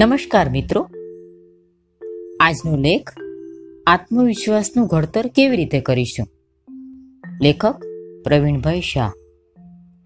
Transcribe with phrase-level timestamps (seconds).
[0.00, 0.88] નમસ્કાર મિત્રો.
[2.40, 3.10] આજનો લેખ
[3.86, 6.26] આત્મવિશ્વાસનું ઘડતર કેવી રીતે કરીશું?
[7.42, 7.74] લેખક
[8.24, 9.12] પ્રવીણભાઈ શાહ.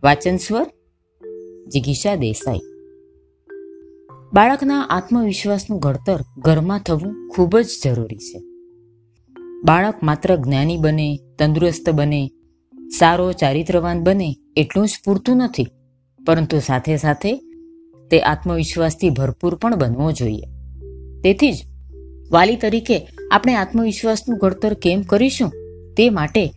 [0.03, 0.67] વાચન સ્વર
[1.69, 2.59] જિગીષા દેસાઈ.
[4.33, 8.43] બાળકના આત્મવિશ્વાસનું ઘડતર ઘરમાં થવું ખૂબ જ જરૂરી છે.
[9.65, 12.31] બાળક માત્ર જ્ઞાની બને, તંદુરસ્ત બને,
[12.99, 15.67] સારો ચારિત્રવાન બને એટલું જ પૂરતું નથી.
[16.27, 17.41] પરંતુ સાથે સાથે
[18.15, 20.43] તે આત્મવિશ્વાસથી ભરપૂર પણ બનવો જોઈએ.
[21.21, 21.57] તેથી જ
[22.31, 25.51] વાલી તરીકે આપણે આત્મવિશ્વાસનું ઘડતર કેમ કરીશું?
[25.97, 26.53] તે માટે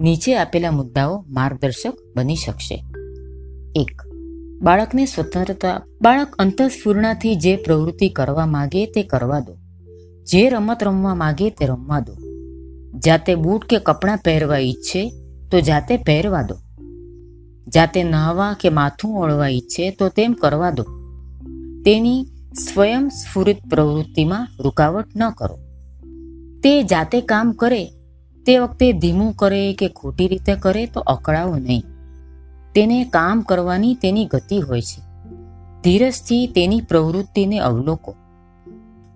[0.00, 2.84] નીચે આપેલા મુદ્દાઓ માર્ગદર્શક બની શકશે.
[3.76, 4.02] એક,
[4.62, 9.56] બાળકને સ્વતંત્રતા, બાળક અંતઃસ્ફૂર્ણાથી જે પ્રવૃત્તિ કરવા માગે તે કરવા દો.
[10.24, 12.12] જે રમત રમવા માગે તે રમવા દો.
[12.98, 15.12] જાતે બૂટ કે કપડાં પહેરવા ઈચ્છે
[15.50, 16.54] તો જાતે પહેરવા દો.
[17.68, 20.82] જાતે નહાવા કે માથું ઓળવા ઈચ્છે તો તેમ કરવા દો.
[21.84, 25.58] તેની સ્વયં સ્ફુરિત પ્રવૃત્તિમાં રૂકાવટ ન કરો.
[26.62, 27.90] તે જાતે કામ કરે,
[28.46, 31.84] તે વખતે ધીમું કરે કે ખોટી રીતે કરે તો અકળાવો નહીં.
[32.74, 35.02] તેને કામ કરવાની તેની ગતિ હોય છે.
[35.82, 38.14] ધીરજથી તેની પ્રવૃત્તિને અવલોકો.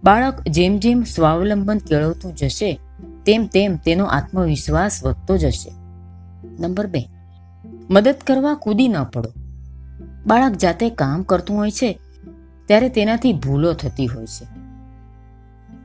[0.05, 2.81] બાળક જેમ જેમ સ્વાવલંબન કેળવતું જશે,
[3.27, 5.71] તેમ તેમ તેનો આત્મવિશ્વાસ વધતો જશે.
[6.59, 7.14] નંબર બે.
[7.91, 9.33] મદદ કરવા કૂદી ન પડો.
[10.27, 11.99] બાળક જાતે કામ કરતું હોય છે,
[12.67, 14.47] ત્યારે તેનાથી ભૂલો થતી હોય છે.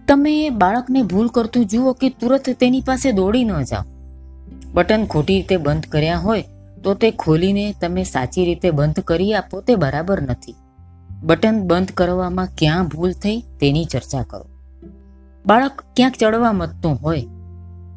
[0.08, 3.84] તમે બાળકને ભૂલ કરતું જુઓ કે તુરત તેની પાસે દોડી ન જાઓ.
[4.74, 6.46] બટન ખોટી રીતે બંધ કર્યા હોય,
[6.84, 10.56] તો તે ખોલીને તમે સાચી રીતે બંધ કરી આપો, તે બરાબર નથી.
[11.24, 14.46] બટન બંધ કરવામાં ક્યાં ભૂલ થઈ તેની ચર્ચા કરો.
[15.46, 17.22] બાળક ક્યાંક ચડવા મતતું હોય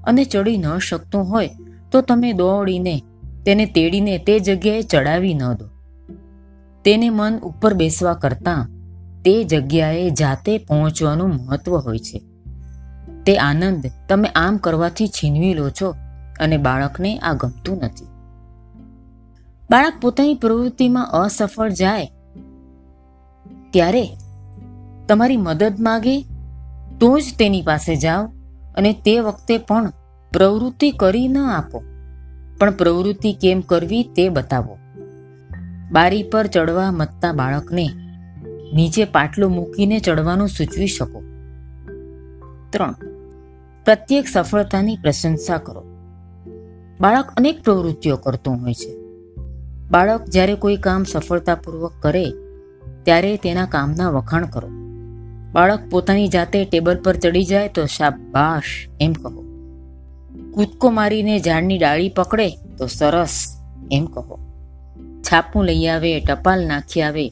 [0.05, 1.51] અને ચડી ન શકતું હોય,
[1.93, 3.03] તો તમે દોડીને
[3.47, 5.69] તેને તેડીને તે જગ્યાએ ચડાવી ન દો.
[6.85, 8.69] તેને મન ઉપર બેસવા કરતાં
[9.23, 12.23] તે જગ્યાએ જાતે પહોંચવાનું મહત્વ હોય છે.
[13.27, 15.95] તે આનંદ તમે આમ કરવાથી છીનવી લો છો
[16.41, 18.07] અને બાળકને આ ગમતું નથી.
[19.71, 22.13] બાળક પોતાની પ્રવૃત્તિમાં અસફળ જાય
[23.71, 24.09] ત્યારે
[25.09, 26.23] તમારી મદદ માગે
[27.01, 28.25] તો જ તેની પાસે જાઓ
[28.75, 29.93] અને તે વખતે પણ
[30.33, 31.83] પ્રવૃત્તિ કરી ન આપો.
[32.59, 34.79] પણ પ્રવૃત્તિ કેમ કરવી તે બતાવો.
[35.93, 37.89] બારી પર ચડવા મતતા બાળકને
[38.75, 41.23] નીચે પાટલો મૂકીને ચડવાનું સૂચવી શકો.
[42.71, 42.95] ત્રણ.
[43.85, 45.85] પ્રત્યેક સફળતાની પ્રશંસા કરો.
[47.01, 48.97] બાળક અનેક પ્રવૃત્તિઓ કરતું હોય છે.
[49.91, 52.31] બાળક જ્યારે કોઈ કામ સફળતાપૂર્વક કરે,
[53.03, 54.69] ત્યારે તેના કામના વખાણ કરો.
[55.53, 59.52] બાળક પોતાની જાતે ટેબલ પર ચડી જાય તો શાબાશ, એમ કહો.
[60.55, 62.49] કૂદકો મારીને ઝાડની ડાળી પકડે
[62.79, 63.57] તો સરસ,
[63.93, 64.39] એમ કહો.
[65.23, 67.29] છાપું લઈ આવે, ટપાલ નાખી આવે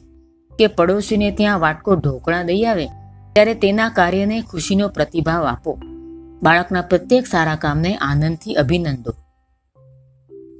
[0.59, 2.85] કે પડોશીને ત્યાં વાટકો ઢોકળા દઈ આવે,
[3.33, 5.77] ત્યારે તેના કાર્યને ખુશીનો પ્રતિભાવ આપો.
[6.43, 9.11] બાળકના પ્રત્યેક સારા કામને આનંદથી અભિનંદો.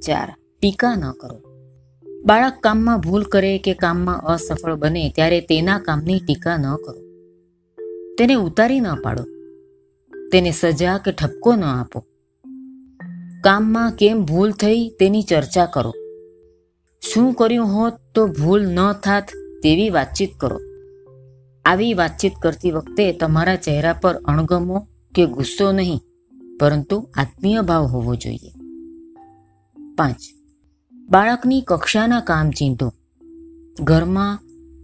[0.00, 1.40] ચાર, ટીકા ન કરો.
[2.24, 7.00] બાળક કામમાં ભૂલ કરે કે કામમાં અસફળ બને ત્યારે તેના કામની ટીકા ન કરો.
[8.18, 9.24] તેને ઉતારી ન પાડો.
[10.32, 12.04] તેને સજા કે ઠપકો ન આપો.
[13.44, 15.92] કામમાં કેમ ભૂલ થઈ તેની ચર્ચા કરો.
[17.02, 19.24] શું કર્યું હોત તો ભૂલ ન થાત
[19.62, 20.60] તેવી વાતચીત કરો.
[21.64, 26.00] આવી વાતચીત કરતી વખતે તમારા ચહેરા પર અણગમો કે ગુસ્સો નહીં,
[26.60, 28.52] પરંતુ આત્મીય ભાવ હોવો જોઈએ.
[29.98, 30.16] પાંચ.
[31.08, 32.92] બાળકની કક્ષાના કામ ચીંધો.
[33.80, 34.38] ઘરમાં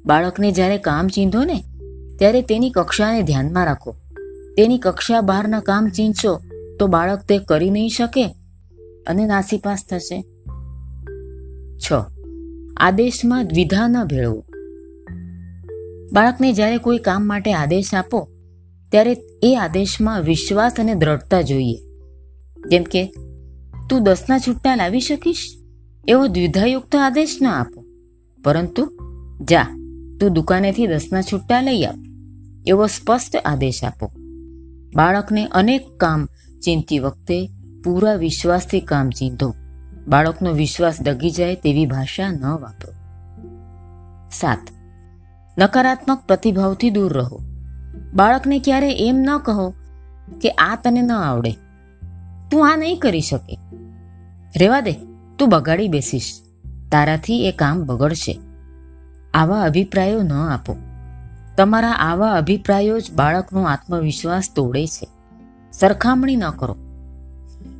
[0.06, 1.64] બાળકને જ્યારે કામ ચીંધો ને,
[2.18, 3.96] ત્યારે તેની કક્ષાને ધ્યાનમાં રાખો.
[4.56, 6.40] તેની કક્ષા બહારના કામ ચીંધશો
[6.78, 8.34] તો બાળક તે કરી નહીં શકે
[9.08, 10.24] અને નાસીપાસ થશે.
[11.78, 11.92] છ.
[12.76, 14.44] આદેશમાં દ્વિધા ન ભેળવો.
[16.12, 18.28] બાળકને જ્યારે કોઈ કામ માટે આદેશ આપો,
[18.90, 21.76] ત્યારે એ આદેશમાં વિશ્વાસ અને દ્રઢતા જોઈએ.
[22.70, 23.06] જેમ કે,
[23.90, 25.56] તું દસના છૂટા લાવી શકીશ?
[26.08, 27.84] એવો દ્વિધાયુક્ત આદેશ ન આપો.
[28.44, 28.92] પરંતુ
[29.40, 29.62] જા,
[30.20, 31.94] તું દુકાનેથી દસના છૂટા લઈ આવ.
[32.66, 34.10] એવો સ્પષ્ટ આદેશ આપો.
[34.94, 36.28] બાળકને અનેક કામ
[36.64, 37.50] ચિંતી વખતે
[37.84, 39.54] પૂરા વિશ્વાસથી કામ ચીંધો.
[40.08, 42.92] બાળકનો વિશ્વાસ ડગી જાય તેવી ભાષા ન વાપરો.
[44.32, 44.58] સાત.
[45.58, 47.40] નકારાત્મક પ્રતિભાવથી દૂર રહો.
[48.14, 49.70] બાળકને ક્યારે એમ ન કહો
[50.42, 51.52] કે આ તને ન આવડે.
[52.50, 53.58] તું આ નહીં કરી શકે.
[54.56, 54.92] રેવા દે,
[55.38, 56.42] તું બગાડી બેસીશ.
[56.92, 58.40] તારાથી એ કામ બગડશે.
[59.34, 60.76] આવા અભિપ્રાયો ન આપો.
[61.56, 65.08] તમારા આવા અભિપ્રાયો જ બાળકનો આત્મવિશ્વાસ તોડે છે.
[65.72, 66.76] સરખામણી ન કરો.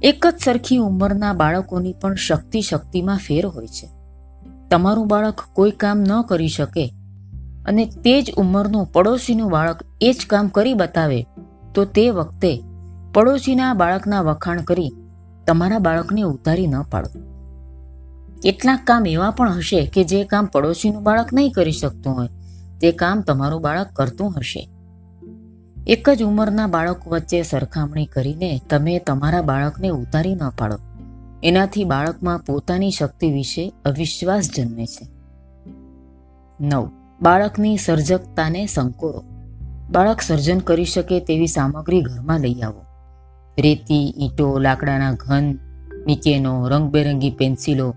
[0.02, 3.88] એક જ સરખી ઉંમરના બાળકોની પણ શક્તિ શક્તિમાં ફેર હોય છે.
[4.70, 6.94] તમારું બાળક કોઈ કામ ન કરી શકે
[7.66, 11.26] અને તે જ ઉંમરનું પડોશીનું બાળક એ જ કામ કરી બતાવે,
[11.74, 12.62] તો તે વખતે
[13.14, 14.92] પડોશીના બાળકના વખાણ કરી
[15.46, 17.10] તમારા બાળકને ઉતારી ન પાડો.
[18.42, 22.28] કેટલાક કામ એવા પણ હશે કે જે કામ પડોશીનું બાળક નહીં કરી શકતું હોય,
[22.80, 24.68] તે કામ તમારું બાળક કરતું હશે.
[25.88, 30.76] એક જ ઉંમરના બાળકો વચ્ચે સરખામણી કરીને તમે તમારા બાળકને ઉતારી ન પાડો.
[31.42, 35.08] એનાથી બાળકમાં પોતાની શક્તિ વિશે અવિશ્વાસ જન્મે છે.
[36.60, 36.90] નવ.
[37.20, 39.24] બાળકની સર્જકતાને સંકોરો.
[39.90, 42.84] બાળક સર્જન કરી શકે તેવી સામગ્રી ઘરમાં લઈ આવો.
[43.58, 45.58] રેતી, ઈંટો, લાકડાના ઘન
[46.06, 47.94] નીચેનો રંગબેરંગી પેન્સિલો,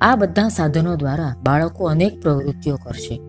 [0.00, 3.20] આ બધા સાધનો દ્વારા બાળકો અનેક પ્રવૃત્તિઓ કરશે.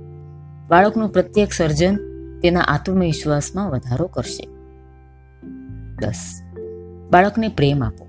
[0.67, 2.10] બાળકનું પ્રત્યેક સર્જન
[2.41, 4.47] તેના આત્મવિશ્વાસમાં વધારો કરશે.
[5.95, 6.41] દસ.
[7.11, 8.07] બાળકને પ્રેમ આપો.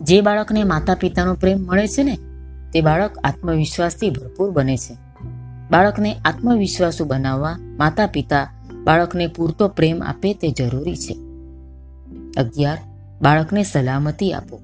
[0.00, 2.18] જે બાળકને માતા પિતાનો પ્રેમ મળે છે ને,
[2.72, 4.94] તે બાળક આત્મવિશ્વાસથી ભરપૂર બને છે.
[5.70, 8.50] બાળકને આત્મવિશ્વાસુ બનાવવા માતા પિતા
[8.84, 11.14] બાળકને પૂરતો પ્રેમ આપે તે જરૂરી છે.
[12.40, 12.78] અગિયાર.
[13.22, 14.60] બાળકને સલામતી આપો.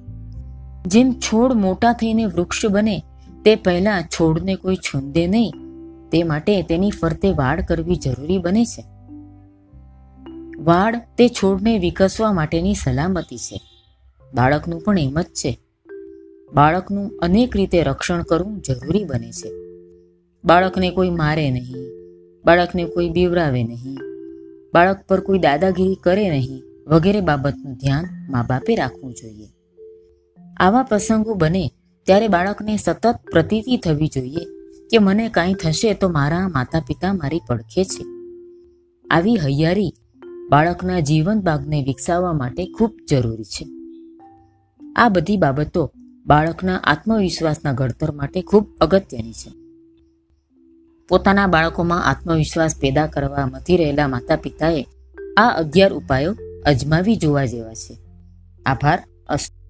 [0.85, 3.03] જેમ છોડ મોટા થઈને વૃક્ષ બને,
[3.45, 5.53] તે પહેલાં છોડને કોઈ છૂંદે નહીં
[6.11, 8.81] તે માટે તેની ફરતે વાડ કરવી જરૂરી બને છે.
[10.57, 13.61] વાડ તે છોડને વિકસવા માટેની સલામતી છે.
[14.33, 15.57] બાળકનું પણ એમ જ છે.
[16.53, 19.51] બાળકનું અનેક રીતે રક્ષણ કરવું જરૂરી બને છે.
[20.45, 21.89] બાળકને કોઈ મારે નહીં,
[22.45, 23.97] બાળકને કોઈ બીવરાવે નહીં,
[24.73, 29.47] બાળક પર કોઈ દાદાગીરી કરે નહીં વગેરે બાબતનું ધ્યાન મા બાપે રાખવું જોઈએ.
[30.57, 31.71] આવા પ્રસંગો બને
[32.05, 34.60] ત્યારે બાળકને સતત પ્રતીતિ થવી જોઈએ
[34.91, 38.05] કે મને કાંઈ થશે તો મારા માતા પિતા મારી પડખે છે.
[39.11, 39.93] આવી હૈયારી
[40.49, 43.67] બાળકના જીવન બાગને વિકસાવવા માટે ખૂબ જરૂરી છે.
[44.95, 45.91] આ બધી બાબતો
[46.25, 49.51] બાળકના આત્મવિશ્વાસના ઘડતર માટે ખૂબ અગત્યની છે.
[51.07, 54.87] પોતાના બાળકોમાં આત્મવિશ્વાસ પેદા કરવા મથી રહેલા માતા પિતાએ
[55.37, 56.35] આ અગિયાર ઉપાયો
[56.65, 57.97] અજમાવી જોવા જેવા છે.
[58.65, 59.60] આભાર, અસ્તુ.